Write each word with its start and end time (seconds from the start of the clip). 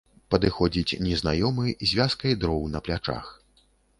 Падыходзіць 0.35 0.97
незнаёмы 1.07 1.75
з 1.87 1.99
вязкай 2.01 2.33
дроў 2.45 2.65
на 2.77 2.83
плячах. 2.87 3.31